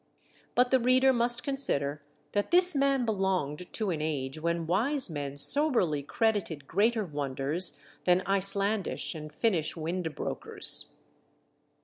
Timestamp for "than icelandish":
8.05-9.13